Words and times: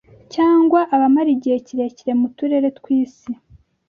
cyangwa 0.33 0.79
abamara 0.95 1.29
igihe 1.37 1.57
kirekire 1.65 2.11
mu 2.19 2.27
turere 2.37 2.67
tw’isi 2.77 3.31